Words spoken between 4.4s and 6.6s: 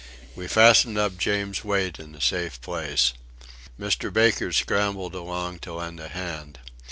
scrambled along to lend a hand.